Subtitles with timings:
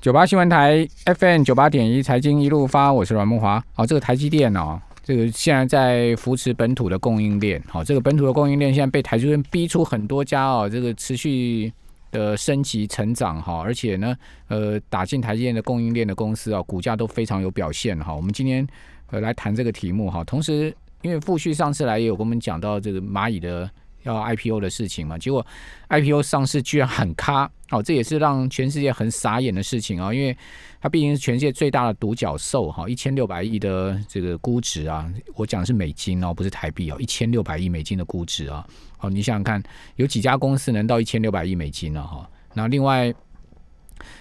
[0.00, 3.62] 九八新闻台 FM 九八点一财经一路发，我是阮木华。
[3.72, 7.60] 好，这个台积电哦，这个现在在扶持本土的供应链。
[7.66, 11.72] 好，这个本土的供应链现在被台积电逼出很多家哦，这个持续
[12.12, 14.16] 的升级成长哈，而且呢，
[14.46, 18.14] 呃，打进台积电的供应链的公司啊，股价都非常有表现哈。
[18.14, 18.64] 我们今天
[19.10, 20.72] 呃来谈这个题目哈，同时
[21.02, 23.68] 因为复续上次来也有跟我们讲到这个蚂蚁的。
[24.14, 25.44] 要 IPO 的事情嘛，结果
[25.88, 30.36] IPO 上市居然很卡，哦，这也是让全世界很傻眼的事情啊，因为
[30.80, 38.66] 它毕竟是全世界最大的独角兽哈，一千六百亿的这个估值啊，我讲的是美金哦，不是台币哦，一千六百亿美金的估值啊，
[38.96, 39.62] 好，你想想看，
[39.96, 42.02] 有几家公司能到一千六百亿美金呢？
[42.02, 43.12] 哈，那另外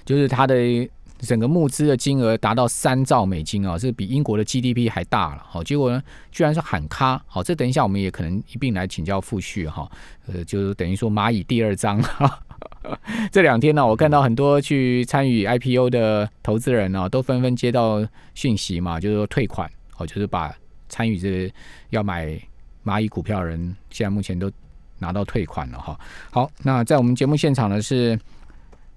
[0.05, 0.87] 就是它的。
[1.19, 5.43] 整个募资的金额达到三兆美金啊，是比英国的 GDP 还大了。
[5.47, 7.19] 好，结果呢，居然是喊卡。
[7.25, 9.89] 好，这等一下我们也可能一并来请教傅旭哈。
[10.27, 11.99] 呃，就是等于说蚂蚁第二章。
[13.31, 19.69] 这两天呢，我看到很多去参与 IPO 的投资人呢，都纷纷接到讯息嘛，就是说退款。
[19.91, 20.53] 好，就是把
[20.87, 21.51] 参与这
[21.89, 22.39] 要买
[22.85, 24.51] 蚂蚁股票的人，现在目前都
[24.99, 25.99] 拿到退款了哈。
[26.29, 28.17] 好，那在我们节目现场呢是。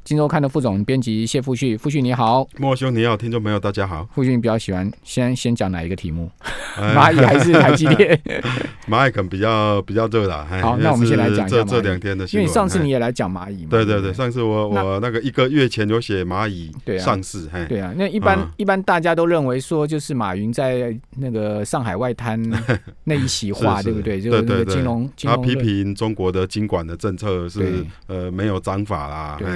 [0.02, 4.08] 金周刊的副总编辑谢富旭，富旭你好，莫兄你好，听众朋友大家好。
[4.14, 6.28] 富旭比较喜欢先先讲哪一个题目？
[6.96, 8.18] 蚂蚁还是台积电？
[8.88, 10.46] 蚂蚁可能比较比较热啦。
[10.62, 13.68] 好，那我们先来讲这这两天的，因为上次你也来讲蚂蚁嘛。
[13.70, 17.46] 对对对，上次我我那个一个月前有写蚂蚁上市。
[17.68, 22.40] 对啊，那一般一般大家都认为说，就是马云在那个上海外滩
[23.04, 24.20] 那一席话，对不对？
[24.20, 29.36] 就是那个金融，他批评中国的监管的政策是呃没有章法啦。
[29.38, 29.48] 对。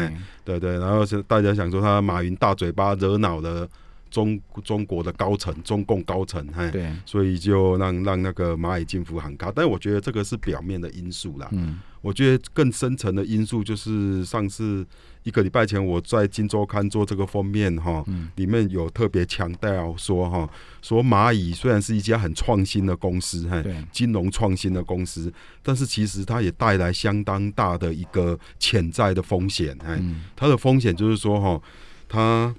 [0.45, 3.67] 对对，然后是大家想说他马云大嘴巴惹恼了
[4.11, 11.48] 中中国的高层，中共高层，哎，对，所以就让让那个蚂蚁金服喊卡，但我觉得这个是表面的因素啦。
[11.53, 14.86] 嗯，我觉得更深层的因素就是上次
[15.25, 18.05] 一个礼拜前我在《金周刊》做这个封面哈，
[18.36, 20.48] 里面有特别强调说哈，
[20.80, 30.01] 说蚂蚁虽然是一家很创新的公司，嘿，金融创新的公司，但是其实它也带来相当大的一个潜在的风险，哎，
[30.36, 31.61] 它的风险就是说哈，
[32.08, 32.55] 它。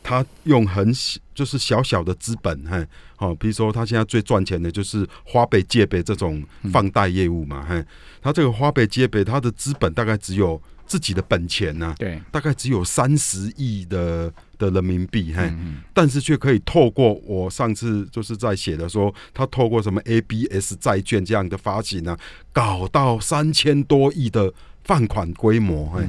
[0.00, 2.82] 他用很小，就是小小的资本，哈，
[3.16, 7.84] 好，比如说他现在最赚钱的就是花呗借呗这种放贷业务嘛，哈，
[8.22, 15.48] 他这个花呗借呗，他的资本大概只有自己的本钱呢，对，大概只有三十亿的的人民币，哈，
[15.92, 22.16] 但是却可以透过我上次就是在写的说，他透过什么 ABS 债券这样的发行呢，
[22.52, 26.00] 搞到三千多亿的放款规模，哈，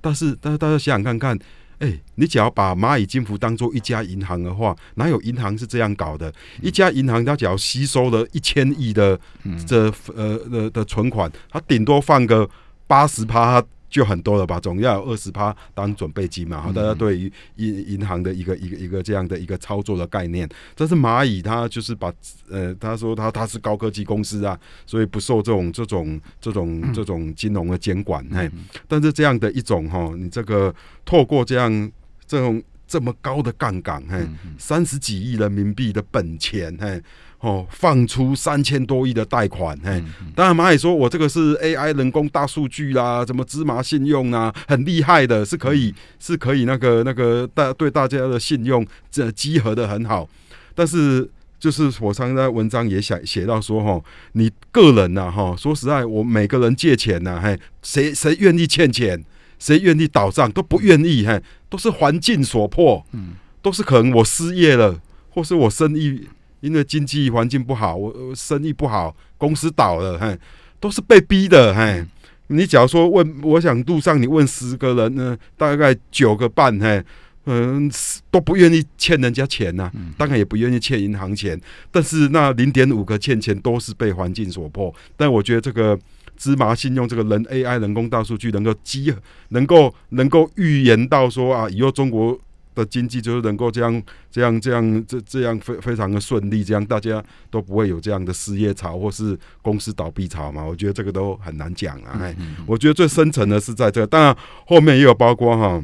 [0.00, 1.38] 但是但是大家想想看看。
[1.78, 6.32] 哎，你只要把蚂蚁金服当做一家银行的话，哪有银行是这样搞的？
[6.62, 9.20] 一家银行它只要吸收了一千亿的
[9.66, 12.48] 这呃的的存款，它顶多放个
[12.86, 13.62] 八十趴。
[13.96, 16.60] 就很多了吧，总要有二十趴当准备金嘛。
[16.60, 22.12] 好，大家对于银银行的一个一个一个这样的一个操作的概念，但是蚂蚁它就是把
[22.50, 28.22] 呃，他说他他是高科技公司啊，所以不受这种这种这种这种金融的监管。
[28.30, 28.50] 嘿，
[28.86, 30.74] 但是这样的一种哈，你这个
[31.06, 31.90] 透过这样
[32.26, 34.28] 这种这么高的杠杆，嘿，
[34.58, 37.02] 三十几亿人民币的本钱，嘿。
[37.40, 40.02] 哦，放出三千多亿的贷款，嘿，
[40.34, 50.28] 当然蚂蚁说，我这个是 AI 人工大数据啦，什么芝麻信用啊，很厉害的，是可以是可以那个那个大对大家的信用这集合的很好。
[50.74, 51.28] 但是
[51.60, 54.02] 就是我常在文章也写写到说，哈，
[54.32, 59.22] 你个人呐，哈，说实在，我每个人借钱呐，嘿，谁谁愿意欠钱，
[59.58, 64.98] 谁愿意倒账都不愿意，嘿，都是环境所迫，嗯，都是可能我失业了，
[65.30, 66.26] 或是我生意。
[66.66, 70.36] 因为经济环境不好，我生意不好，公司倒了，嘿，
[70.80, 72.04] 都是被逼的，嘿。
[72.48, 77.00] 你假如说问，我想路上你问十个人呢，大概九个半，嘿，
[77.44, 77.88] 嗯，
[78.32, 79.88] 都不愿意欠人家钱呐，
[80.18, 81.60] 当然也不愿意欠银行钱，
[81.92, 84.92] 但是那零点五个欠钱都是被环境所迫。
[85.16, 85.96] 但我觉得这个
[86.36, 89.14] 芝麻信用这个人 AI 人工大数据能够积，
[89.50, 92.36] 能够能够预言到说啊，以后中国。
[92.76, 97.20] 的经济就是能够这样、这样、这样、这这样非非常的顺利，这样大家
[97.50, 100.62] 都不会有这样的失业潮或是公司倒闭潮嘛？
[100.62, 102.20] 我觉得这个都很难讲啊。
[102.20, 102.36] 哎，
[102.66, 104.36] 我觉得最深层的是在这个，当然
[104.66, 105.82] 后面也有包括哈，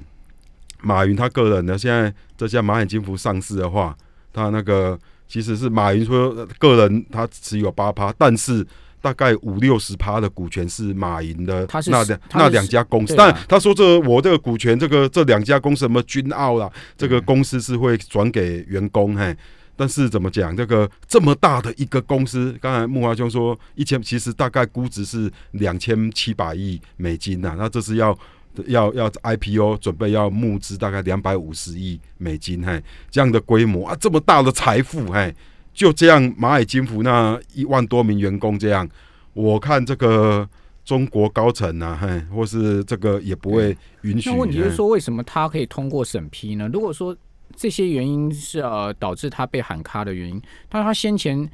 [0.82, 3.96] 马云他个人的，现在这家蚂蚁金服上市的话，
[4.32, 4.96] 他那个
[5.26, 8.64] 其实是马云说个人他持有八趴，但是。
[9.02, 13.14] 大概五六十趴的股权是马云的，那两那两家公司。
[13.14, 19.36] 但他说这我这个股权，这个这两家公司什么君傲啦，这个公司是会转给员工嘿。
[19.74, 27.56] 但是怎么讲，这个这么大的一个公司，刚才木华兄说一千，其实大概估值是两千七百亿美金呐。
[27.58, 28.16] 那这是要
[28.66, 35.34] 要要 IPO 准备要募资大概两百五十亿美金，嘿，这样的规模啊，这么大的财富，嘿，
[35.72, 38.88] 就这样蚂蚁金服那一万多名员工这样，
[39.32, 40.48] 我看这个
[40.84, 44.30] 中国高层啊，嘿，或是这个也不会允许。
[44.30, 46.68] 那问题就是嘿说，为什么他可以通过审批呢？
[46.72, 47.16] 如果说
[47.56, 51.48] 这些原因是呃导致他被喊卡的原因，但他先前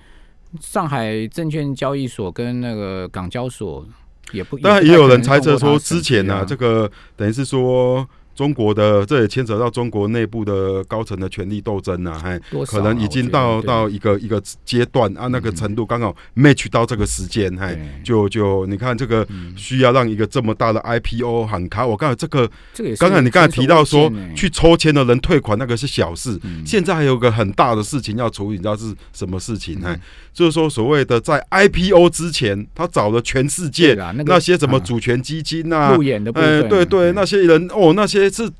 [0.60, 3.86] 上海证券交易所跟那个港交所
[4.32, 19.26] 也不，当然也有人猜测说，之前呢、呢、这个等于是说中国的，这也牵扯到中国内部的高层的权力斗争啊，嘿，多少啊可能已经到到一个一个阶段啊，那个程度刚好 match 到这个时间，嘿，就就你看这个
[19.56, 26.64] 需要让一个这么大的 IPO 喊卡，我刚才这个这个也刚才你刚才提到说去抽签的人退款那个是小事，嗯。
[26.64, 29.80] 现在还有个很大的事情要处理，你知道是什么事情？
[29.82, 29.86] 嗯。
[29.86, 30.00] 哎、
[30.32, 33.94] 就是说所谓的在 IPO 之前，他找了全世界
[34.24, 34.84] 那些什么啊。
[34.84, 38.50] 主权基金啊，路演的部哎，分，对对，嗯那些人哦，那些是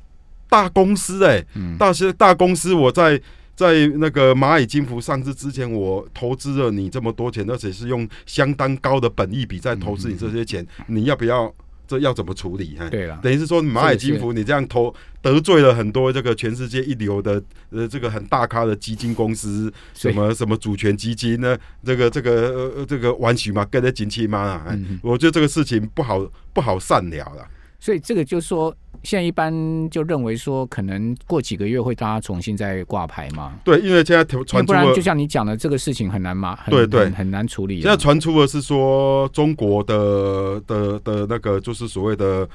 [0.49, 3.19] 大公司哎、嗯大些大公司，我在
[3.55, 11.53] 在那个蚂蚁金服上市之前，我投资了你这么多钱，而且是用相当高的本益比在投资你这些钱，你要不要？
[11.89, 12.77] 这要怎么处理？
[12.77, 14.93] 哎，对了，等于是说蚂蚁金服，你这样投
[15.23, 21.57] 得罪了很多这个全世界一流的呃这个很大咖的基金公司，什么什么主权基金呢？
[21.83, 26.23] 这个这个呃这个弯曲嘛，跟着景气嘛啊，我觉得这个事情不好
[26.53, 27.49] 不好善了啦。
[27.79, 33.57] 所以这个就是说，现在一般就认为说，可能过几个月会大家重新再挂牌嘛。
[33.63, 37.83] 对，因为现在传不然就，像你讲的，这个事情很难嘛，很对对很很难处理啊。
[37.83, 42.47] 现在传出的是说中国的的的那个就是所谓的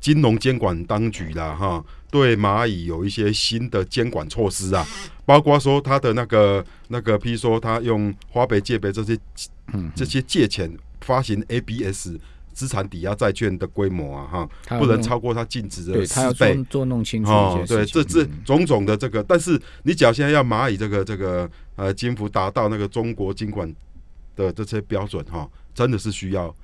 [0.00, 4.84] 金融监管当局啦，哈，对蚂蚁有一些新的监管措施啊，
[5.24, 9.16] 包括说他的那个那个，譬如说他用花呗、借呗这些
[9.72, 12.18] 嗯，这些借钱发行 ABS
[12.52, 16.84] 资产抵押债券的规模啊，哈，不能超过它净值的四倍做。
[16.84, 17.84] 弄清楚一哦，对。
[17.86, 23.72] 这这嗯种种的这个，但是你只要现在要蚂蚁这个这个呃金服达到那个中国金管
[24.36, 26.54] 的这些标准哈、真的是需要嗯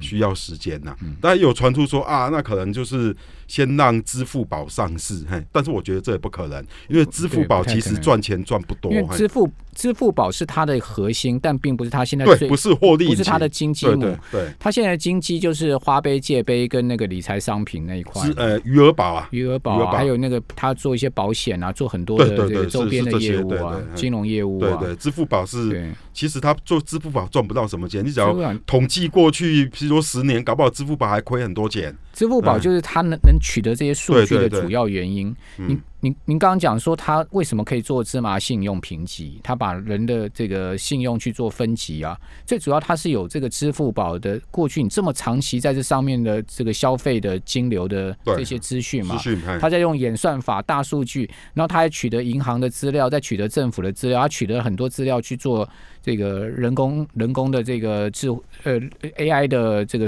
[0.00, 3.14] 需要时间呐、当然有传出说啊，那可能就是
[3.46, 14.00] 先让支付宝上市，嘿，但是我觉得这也不可能，因为支付宝其实赚钱赚不多，嘿因为支付支付宝是它的核心，但并不是它现在对，不是获利，不是它的经济母。
[14.00, 14.16] 对对。
[14.32, 18.22] 对，它现在的经济就是花呗、借呗跟那个理财商品那一块。
[18.36, 28.34] 呃余额宝啊，余额宝啊，还有那个他做一些保险啊，做很多对的这个周边的业务啊对，金融业务啊，对对，支付宝是，其实他做支付宝赚不到什么钱，你只要
[28.66, 31.96] 统计过去，譬如说十年，搞不好支付宝还亏很多钱。
[32.12, 35.28] 支付宝就是它能能取得这些数据的主要原因。
[35.58, 39.40] 嗯您您您刚刚讲说它为什么可以做芝麻信用评级？
[39.42, 42.16] 它把人的这个信用去做分级啊，
[42.46, 49.18] 最主要它是有这个支付宝的过去你这么长期在这上面的这个消费的金流的这些资讯嘛
[49.60, 55.68] 他在用演算法、大数据，然后他还取得银行的资料，再取得政府的资料，他取得很多资料去做
[56.06, 58.28] 这个人工人工的这个智
[58.62, 58.80] 呃
[59.18, 60.06] AI 的这个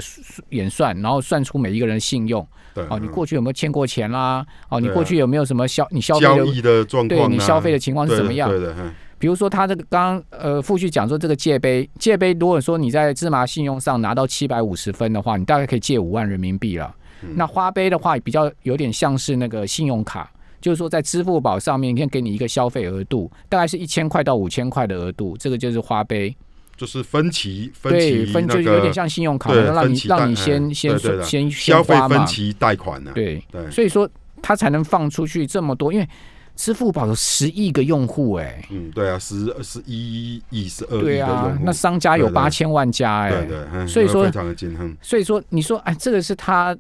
[0.50, 2.47] 演算，然后算出每一个人的信用。
[2.73, 4.47] 对哦，你嗯过去有没有欠过钱啦？
[4.69, 6.62] 哦，你过去有没有什么消你消费的？
[6.62, 8.49] 的状况、啊，对你消费的情况是怎么样？
[8.49, 8.73] 对
[9.19, 16.94] 比如说他这个刚刚呃副局讲说这个借呗，借呗如果说你在芝麻信用上拿到七百五十分的话，你大概可以借五万人民币了。
[17.25, 20.31] 嗯那花呗的话比较有点像是那个信用卡。
[20.60, 26.34] 就是说，在支付宝上面，先给你一个消费额度，大概是一千块到五千块的额度，这个就是花呗。
[26.77, 31.94] 就是分期分对，期分那个就有点像信用卡，对让你让你先嗯先先消费。
[32.08, 34.08] 分期贷款呢、对，对，所以说
[34.41, 36.08] 他才能放出去这么多，因为
[36.55, 44.96] 支付宝有十亿个用户，哎，嗯，对啊，十十一亿、十二亿对啊户，，那商家有八千万家，哎，对对，嗯所以说非常的惊恨。
[45.03, 46.77] 所以说你说，哎，这个是他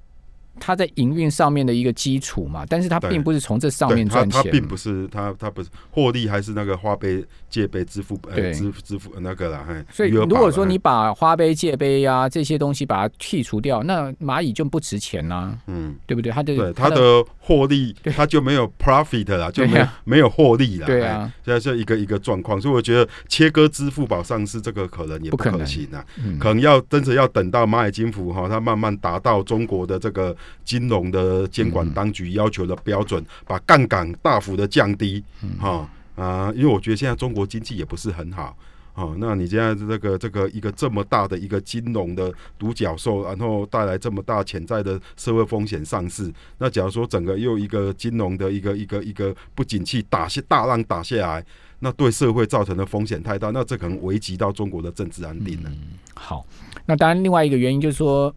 [0.58, 8.52] 他在营运上面的一个基础嘛，但是它并不是从这上面赚钱，并不是它它不是获利，还是那个花呗、借呗、支付呃对。
[8.52, 16.32] 支支付那个啦，嘿所以如果说你把花呗、借呗呀、这些东西把它剔除掉，那蚂蚁就不值钱啦、嗯，对不对？
[16.32, 20.00] 它的对它的获利， 它就没有 profit 啦，就没有啊。
[20.04, 20.86] 没有获利啦。
[20.86, 21.22] 对啊。
[21.22, 26.38] 哎，现在是一个一个状况，所以我觉得切割支付宝上市这个可能也不不可行啊，嗯。
[26.38, 35.22] 可能要真的要等到蚂蚁金服哈，它慢慢达到中国的这个金融的监管当局要求的标准，把杠杆大幅的降低，
[35.58, 38.56] 哈啊，因为我觉得现在中国经济也不是很好。
[38.94, 51.44] 哦，那你现在这个这个一个这么大的一个金融的独角兽，然后带来这么大潜在的社会风险上市，那假如说整个又一个金融的一个一个一个不景气打下大浪打下来，
[51.78, 55.70] 那对社会造成的风险太大，那这可能危及到中国的政治安定了。
[56.14, 56.44] 好，
[56.84, 58.34] 那当然另外一个原因就是说，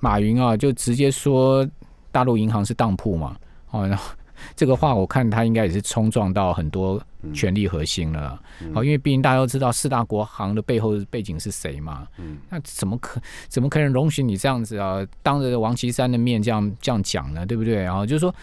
[0.00, 1.66] 马云啊就直接说
[2.10, 3.36] 大陆银行是当铺嘛，
[3.70, 4.10] 哦，然后
[4.54, 7.00] 这个话我看他应该也是冲撞到很多
[7.34, 8.40] 权力核心了啦，
[8.74, 17.44] 哦，因为毕竟大家都知道四大国行的背后背景是谁嘛，嗯那怎么可怎么可能容许你这样子啊，当着王岐山的面这样这样讲呢？
[17.44, 17.74] 对不对？
[17.82, 18.34] 然后就是说，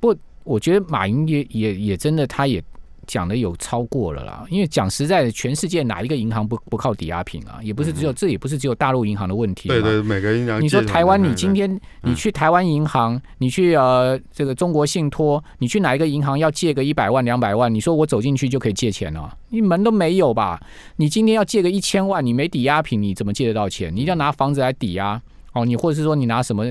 [0.00, 2.62] 不我觉得马云也也也真的他也。
[3.06, 7.58] 讲的有超过了啦，因为讲实在的，全世界哪一个银行不不靠抵押品啊？
[7.62, 9.68] 也不是只有，这也不是只有大陆银行的问题。
[9.68, 19.36] 对对，每个银行你说台湾，嗯你今天你去台湾银行，你去呃这个中国信托，你去哪一个银行要借个一百万两百万，你说我走进去就可以借钱了？
[19.50, 20.60] 你门都没有吧？
[20.96, 23.94] 你今天要借个一千万，你没抵押品，你怎么借得到钱？
[23.94, 25.20] 你一定要拿房子来抵押
[25.52, 26.64] 哦，你或者是说你拿什么？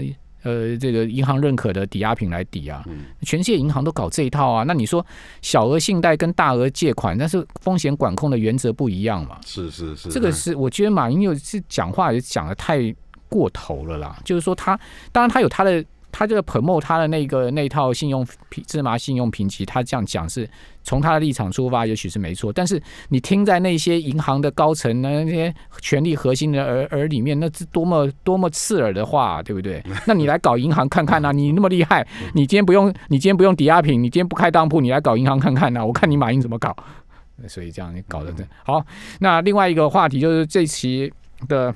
[0.44, 4.64] 呃，这个银行认可的抵押品来抵押，嗯全世界银行都搞这一套啊。
[4.64, 5.06] 那你说
[5.42, 9.40] 小额信贷跟大额借款，但是风险管控的原则不一样嘛？
[9.46, 12.94] 是是是，这个哎是我觉得马云又是讲话也讲的太
[13.30, 14.20] 过头了啦。
[14.26, 14.80] 就是说他
[15.12, 20.50] 当然他有他的他这个 promote 他的那个那套信用评芝麻信用评级，他这样讲是
[20.84, 22.52] 从他的立场出发，也许是没错。
[22.52, 29.84] 但是你听在那些银行的高层呢，那些权力核心的耳耳里面，那是多么多么刺耳的话，对不对？
[30.06, 36.76] 那你来搞银行看看啊，你那么厉害，你今天不用你今天不用抵押品，你今天不开当铺，你来搞银行看看啊，我看你马云怎么搞。
[37.48, 38.86] 所以这样你搞得这好。
[39.20, 41.12] 那另外一个话题就是这期
[41.48, 41.74] 的。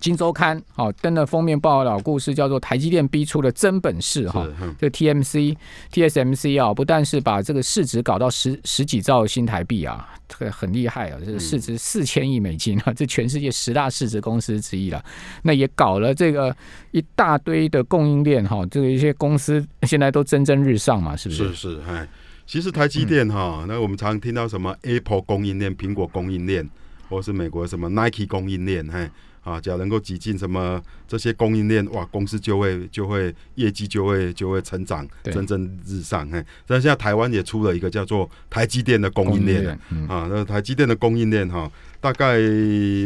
[0.00, 5.56] 金周刊哦登了封面报道故事叫做台积电逼出了真本事哈，是嗯这 TMC、
[5.92, 15.04] TSMC 啊，不但是把这个市值搞到十十几兆新台币啊，这个很厉害啊，这个市值四千亿美金啊，这全世界十大市值公司之一了。
[15.42, 16.54] 那也搞了这个
[16.92, 22.08] 一大堆的供应链哈，这个一些公司现在都蒸蒸日上嘛，是不是是是，哎，
[22.46, 26.68] 其实台积电哈，那我们常听到什么 Apple 供应链、苹果供应链，
[27.08, 29.10] 或是美国什么 Nike 供应链，嘿。
[29.42, 36.28] 啊，只要能够挤进什么这些供应链，哇，公司就会就会业绩就会就会成长，对蒸蒸日上。
[36.28, 41.70] 嘿，但现在台湾也出了一个叫做台积电的供应链，嗯啊，那台积电的供应链哈，
[42.00, 42.38] 大概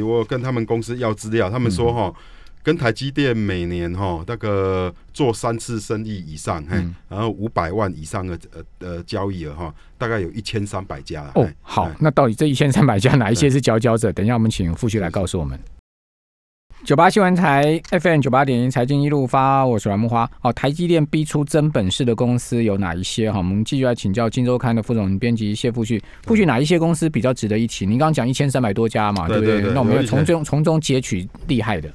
[0.04, 2.12] 我跟他们公司要资料，他们说哈，
[2.64, 14.12] 跟台积电每年哈那个做三次生意以上，嘿，嗯然后五百万以上的呃呃交易额哈，大概有一千三百家啦哦，好，那到底这一千三百家哪一些是佼佼者？
[14.12, 15.56] 等一下我们请傅旭来告诉我们。
[16.82, 20.30] 九八新闻台 FM 九八点一财经一路发，我是阮木花。
[20.40, 23.30] 好，台积电逼出真本事的公司有哪一些？
[23.30, 26.02] 哈，我们继续来请教《金周刊》的副总编辑谢富旭。
[26.24, 27.86] 富旭，哪一些公司比较值得一提？
[27.86, 31.90] 您刚刚讲一千三百多家嘛，不对不对那我们要从中从中截取厉害的。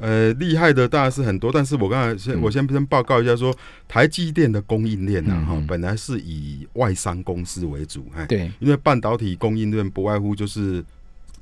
[0.00, 3.54] 呃，厉害的当然是很多，但是我刚才先、嗯我先先报告一下说，
[3.86, 10.84] 台积电的供应链呢、嗯哈、嗯本来是以外商公司为主，哎，对，因为半导体供应链不外乎就是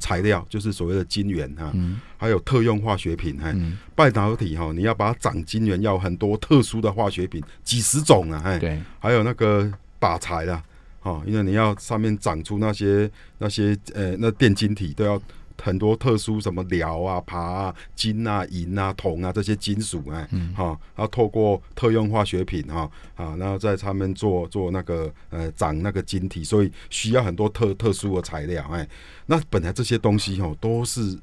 [0.03, 2.01] 材料，就是所谓的晶圆哈，嗯。
[2.19, 9.69] 还有特用化学品，哎，嗯，半导体哈，你要把它长晶圆，要很多特殊的化学品，几十种啊，哎，对，还有那个
[9.99, 10.63] 靶材啦，
[11.03, 15.21] 哦，因为你要上面长出那些那些呃那电晶体都要
[15.61, 20.55] 很多特殊什么镣啊、爬啊、金啊、银啊、铜啊这些金属哎，嗯。
[20.55, 28.89] 哈、然后透过特用化学品哈啊，然后在上面做做那个呃长那个晶体，所以需要很多特特殊的材料哎。
[29.27, 31.19] 那本来这些东西哦都是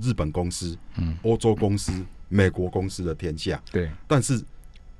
[0.00, 1.16] 日本公司、嗯。
[1.22, 1.92] 欧洲公司、
[2.28, 4.42] 美国公司的天下，对，但是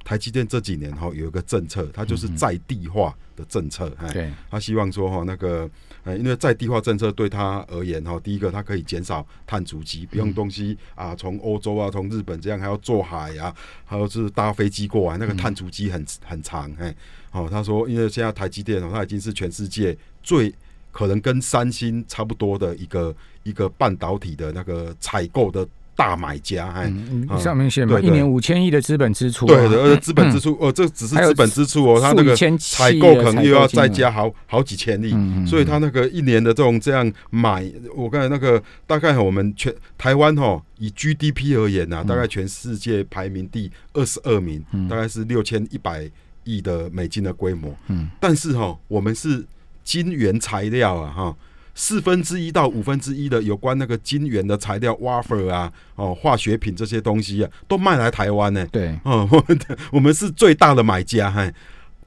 [0.08, 5.68] 台积电这几年哈有一个政策，它就是在地化的政策，哎、对，他希望说哈那个
[6.02, 16.94] 呃，因为在地化政策对他而言哈，第一个它可以减少碳足迹，不用东西啊从欧洲啊从日本这样还要坐海啊，还有是搭飞机过来，那个碳足迹很很长哎。
[17.32, 20.50] 哦，他说因为现在台积电哦，它已经是全世界最
[20.90, 26.92] 可能跟三星差不多的一个一个半导体的那个采购的大买家哎。
[27.40, 35.10] 上面写嘛，一年五千亿的资本支出啊，对的，而且资本支出哦，这只是资本支出哦，它那个采购可能又要再加好好几千亿，
[35.44, 46.08] 所以他那个一年的这种这样买，我刚才那个大概我们全台湾哈以 GDP 而言呐、嗯大概全世界排名第二十二名，嗯大概是六千一百
[46.44, 47.74] 亿的美金的规模。
[47.88, 49.44] 嗯但是哈，我们是
[49.82, 51.36] 金原材料啊哈。
[51.80, 58.66] 四分之一到五分之一的有关那个晶圆的材料 wafer 啊，哦，化学品这些东西啊，都卖来台湾呢。
[58.72, 61.54] 对，哦，我们的我们是最大的买家，嗨，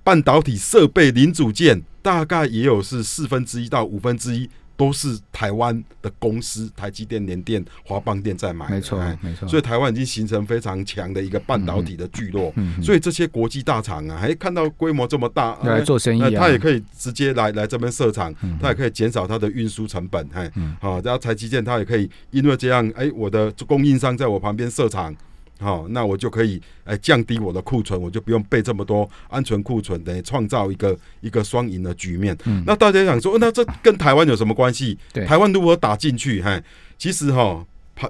[0.04, 4.50] 半导体设备零组件大概也有是四分之一到五分之一
[4.82, 20.76] 都是台湾的公司，台积电、联电、华邦电在买的，没错哎，没错，所以台湾已经形成非常强的一个半导体的聚落，嗯嗯所以这些国际大厂啊，还看到规模这么大，要来做生意那啊，他也可以直接来来这边设厂，嗯他也可以减少它的运输成本，哎，嗯。
[20.82, 25.16] 好、然后台积电它也可以因为这样，哎，我的供应商在我旁边设厂，
[25.62, 32.38] 好、那我就可以哎降低我的库存，我就不用备这么多安全库存，等于创造一个一个双赢的局面。
[32.66, 34.98] 那大家想说，呃那这跟台湾有什么关系？
[35.14, 36.42] 对台湾如何打进去？
[36.42, 36.62] 嘿，
[36.98, 37.66] 其实哈。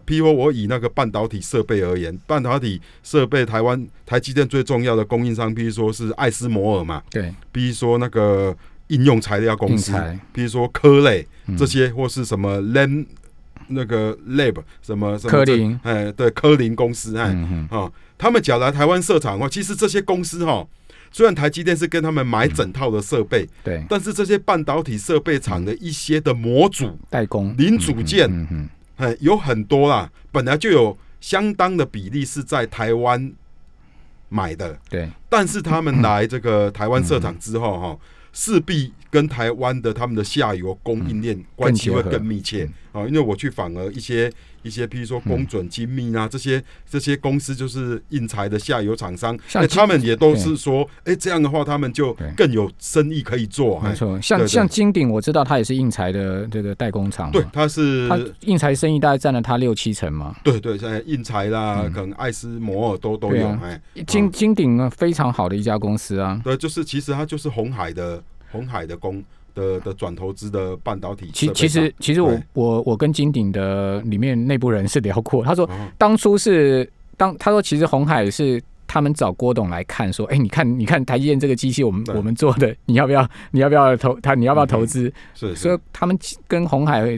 [0.05, 8.55] 譬如我以那个半导体设备而言，半导体设备台湾台积电最重要的供应商，譬如说是艾斯摩尔嘛，对，比如说那个
[8.87, 9.91] 应用材料公司
[10.31, 13.05] 比如说科类嗯这些，或是什么 Lam
[13.71, 15.79] 那个 Lab 什么什么科林。
[15.83, 17.67] 哎，对，科林公司，哎，嗯
[18.17, 20.67] 他们假如来台湾设厂的话，其实这些公司哈，
[21.11, 28.69] 虽然台积电是跟他们买整套的设备，对，但是这些半导体设备厂的一些的模组、代工零组件，嗯
[29.19, 33.33] 有很多啦，本来就有相当的比例是在台湾
[34.29, 37.97] 买的，对，但是他们 来这个台湾设厂之后，哈，
[38.33, 43.05] 势必跟台湾的他们的下游供应链关系会更密切啊。
[43.07, 44.31] 因为我去访了一些
[44.63, 53.79] 一些，譬如说工准精密啊，这些这些公司就是印材的下游厂商，像哎他们也都是说，哎，这样的话他们就更有生意可以做。
[53.79, 53.89] 哎。
[53.89, 60.35] 没错，像像金鼎，我知道它也是印材的这个代工厂嘛，对，它是它印材生意大概占了它六七成嘛。
[60.43, 85.11] 对对，现在印材啦，可能艾斯摩尔都都有，哎，金金鼎呢非常好的一家公司啊，对，就是其实它就是红海的红海的公的的转投资的半导体其其实其实我我我跟金鼎的里面内部人士聊过，他说哦当初是当他说其实红海是他们找郭董来看说，哎、你看你看台积电这个机器我们我们做的， 你要不要你要不要投他你要不要投资？
[85.33, 85.55] 是。
[85.55, 86.17] 所以，他们
[86.47, 87.17] 跟红海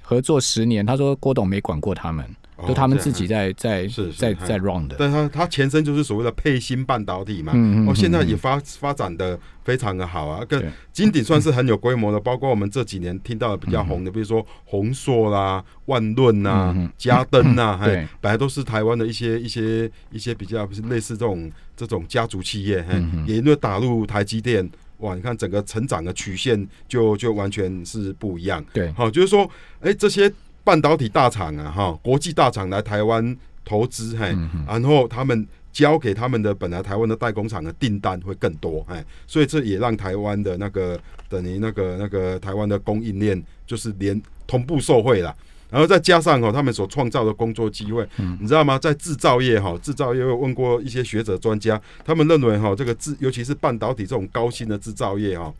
[0.00, 2.24] 合作十年，他说郭董没管过他们，
[2.66, 4.96] 就他们自己在在在在 run 的。
[4.98, 7.52] 但它它前身就是所谓的配芯半导体嘛，
[7.86, 10.70] 哦，现在嗯也发发展的非常的好啊，跟对。
[10.92, 17.96] 金鼎算是很有规模的，包括我们这几年听到的比较红的，比如说宏硕啦、万润呐嘉登呐，对。
[17.96, 24.68] 嘿，本来都是台湾的一些一些一些比较类似这种这种家族企业，嘿也因为打入台积电。
[24.98, 28.64] 哇，你看整个成长的曲线就就完全是不一样。
[28.72, 30.32] 对，好，就是说，哎、这些
[30.64, 40.98] 半导体大厂啊，哈，国际大厂来台湾投资，嘿，嗯然后他们交给他们的本来台湾的代工厂的订单会更多，哎，所以这也让台湾的那个
[41.28, 45.34] 等于那个那个台湾的供应链就是连同步受惠了。
[45.70, 48.06] 然后再加上哦，他们所创造的工作机会，
[48.38, 48.78] 你知道吗？
[48.78, 55.50] 在制造业哈，制造业我问过一些学者专家，他们认为哈，这个制尤其是半导体这种高新的制造业哈，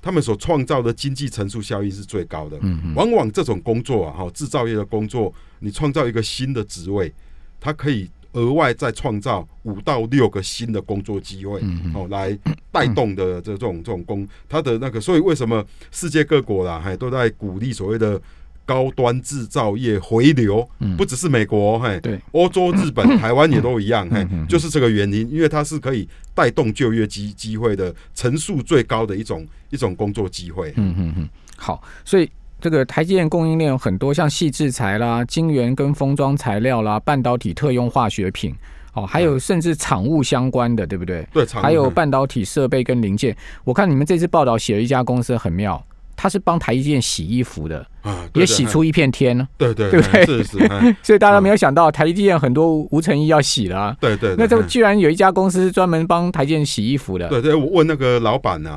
[0.00, 2.58] 他们所创造的经济乘数效益是最高的。
[2.62, 7.12] 嗯往往这种工作啊，哈，制造业的工作，你创造一个新的职位，
[7.60, 12.38] 它可以额外再创造五到六个新的工作机会，嗯哦，来
[12.70, 18.20] 带动的这种这种工，它的那个，所以为什么世界各国啦，还都在鼓励所谓的
[18.68, 24.26] 高端制造业回流，不只是美国，嘿，嗯对，欧洲、日本、 台湾也都一样，嘿。
[24.46, 30.74] 就是这个原因，因为它是可以带动就业机机会的层数最高的一种一种工作机会。
[30.76, 38.54] 嗯嗯嗯，好，所以这个台积电供应链有很多，像细制材啦、晶圆跟封装材料啦、半导体特用化学品，
[38.92, 41.26] 哦，还有甚至厂物相关的，对不对？
[41.32, 43.34] 对，还有嗯半导体设备跟零件。
[43.64, 45.82] 我看你们这次报道写了一家公司很妙，
[46.20, 49.46] 它是帮台积电洗衣服的，啊，也洗，出一片天呢。
[49.56, 53.96] 对对对不对是是，哎 所以大家没有想到，台积电很多无尘衣要洗了啊。
[54.00, 57.28] 对对，对那这哎居然有一家公司专门帮台积电洗衣服的。
[57.28, 58.76] 对对，我问那个老板呢，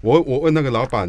[0.00, 1.08] 我我问那个老板，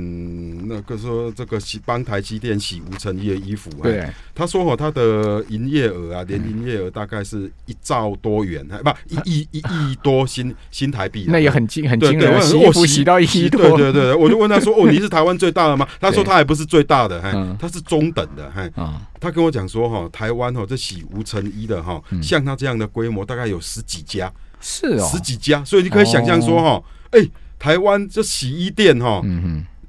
[0.68, 13.62] 那个说这个洗帮台积电洗无尘衣的衣服，啊，对，他说哦，他的营业额啊，年营业额大概是一兆多元，哎，不一亿一亿多新新台币啊，那也很惊很惊人，我洗衣服洗到一亿多。
[13.78, 18.72] 对对对，我就问他说：“哦， 你是台湾最大的吗？”他说他还不是最大的，嘿嗯，他是中等的，嘿。
[18.76, 27.20] 啊，他跟我讲说，哈，台湾哈这洗无尘衣的哈，像他这样的规模大概有十几家，是嗯哦，十几家，所以你可以想象说，哈，哎，
[27.60, 29.22] 台湾这洗衣店哈，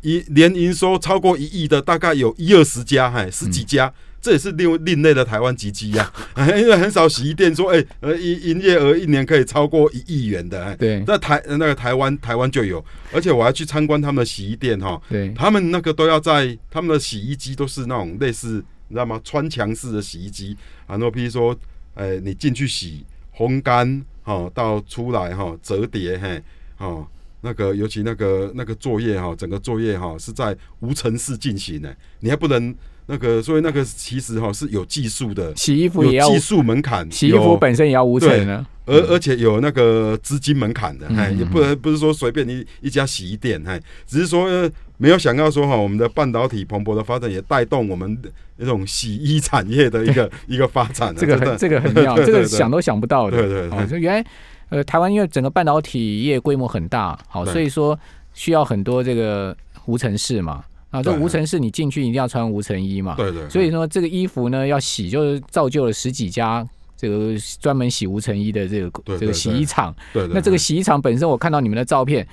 [0.02, 3.92] 一年营收超过一亿的大概有一二十家，嗨，十几家。
[4.22, 11.02] 这也是另另类的台湾奇迹呀， 因为很少洗衣店说，哎、呃，营营业额一年可以超过一亿元的，哎，对。
[11.04, 19.18] 在台那个台湾台湾就有，而且我还去参观他们的洗衣店哈，对，他们那个都要在他们的洗衣机都是那种类似你知道吗？
[19.24, 20.54] 穿墙式的洗衣机，
[20.87, 21.59] 然后譬如说，
[21.94, 26.42] 呃，你进去洗烘干，哈，到出来哈折叠，嘿，
[26.76, 27.09] 哦，
[27.42, 32.74] 那个尤其那个那个作业哈，整个作业哈是在无尘室进行的，你还不能。
[33.07, 38.64] 那个，所以那个其实哈是有技术的，洗衣服也要有技术门槛，洗衣服本身也要无尘呢。
[38.87, 48.16] 而而且有那个资金门槛的，哎、嗯也不能不是说随便一一家洗衣店，哎，只是说、呃没有想到说哈，我们的半导体蓬勃的发展也带动我们
[48.59, 53.38] 那种洗衣产业的一个 一个发展啊，这个很这个很 妙，这个想都想不到的。
[53.38, 54.26] 对对原来
[54.70, 57.98] 呃，台湾因为整个半导体业规模很大，好，所以说
[58.33, 59.56] 需要很多这个
[59.87, 60.64] 无尘室嘛。
[60.90, 63.14] 啊，这无尘室你进去一定要穿无尘衣嘛。
[63.16, 69.94] 对对，所以说这个衣服呢要洗，就是造就了十几家这个专门洗无尘衣的这个这个洗衣厂。
[70.12, 72.26] 对对，那这个洗衣厂本身，我看到你们的照片，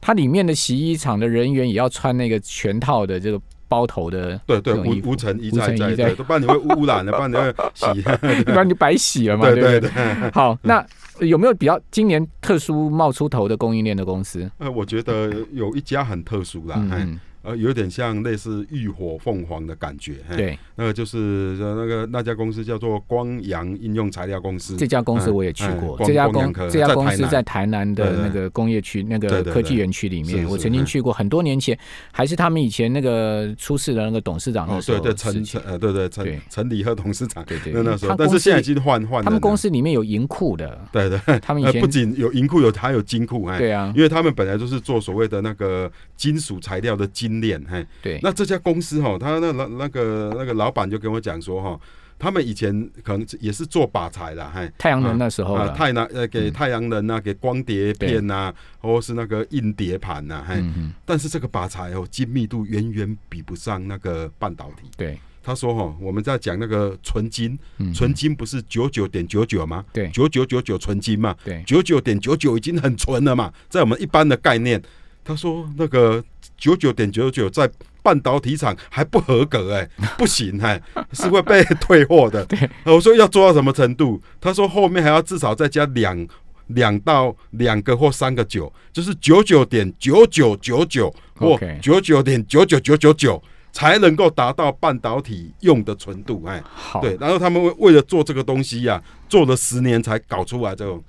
[0.00, 8.02] 它里面的洗衣厂的人员也要穿那个全套的这个包头的对对无无尘一再再对，都不然你会污染了， 不然你会洗，
[8.44, 9.90] 不然你白洗了嘛， 对对对？
[10.32, 10.84] 好，那
[11.20, 14.50] 有没有比较今年特殊冒出头的供应链的公司？
[14.58, 31.78] 呃，我觉得有一家很特殊啦，嗯，呃，有点像类似浴火凤凰的感觉，嘿，对，那个就是呃那个那家公司叫做光阳应用材料公司，这家公司我也去嗯过，嗯这家公这家公司在台南的那个工业区那个科技园区里面，我曾经嗯去过，很多年前
[32.10, 36.08] 还是他们以前那个出事的那个董事长哦的，时候对对，陈陈呃，对对对。
[36.08, 47.06] 陈陈李和董事长，对对，那那时候但是现在已经换换他们公司里面有银库的，对对，他们以前呃不仅有银库有还有金库，哎，对啊，因为他们本来就是做所谓的那个金属材料的
[47.40, 51.78] 精炼，嘿，对，那这家公司哈，他那那那个那个老板就跟我讲说哈，
[52.18, 52.72] 他们以前
[53.02, 54.70] 可能也是做靶材的，嘿。
[54.78, 56.52] 太阳能那时候啊，太阳呃，给嗯。
[56.52, 60.62] 太阳能啊，给光碟片呐、或是那个硬碟盘呐，嘿，
[61.04, 64.90] 但是这个靶材哦，精密度远远比不上那个半导体。
[64.96, 69.84] 对，他说哈，我们在讲那个纯金，嗯纯金不是九九点九九吗？
[69.92, 70.08] 对。
[70.08, 74.82] 九九九九纯金嘛，对，九九点九九已经很纯了嘛，在我们一般的概念，
[75.26, 76.22] 他说那个
[76.56, 77.68] 九九点九九在
[78.02, 80.80] 半导体厂还不合格哎、 不行哎、
[81.12, 82.44] 是会被退货的。
[82.46, 84.22] 对，我说要做到什么程度？
[84.40, 86.26] 他说后面还要至少再加两
[86.68, 93.42] 两到两个或三个九，就是九九点九九九九或九九点九九九九九。
[93.72, 101.04] 才能够达到半导体用的纯度，哎，好，对，然后他们为为了做这个东西呀、做了十年才搞出来这种